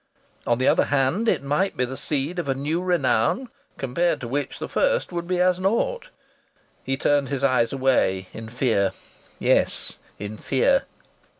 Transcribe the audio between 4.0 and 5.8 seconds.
to which the first would be as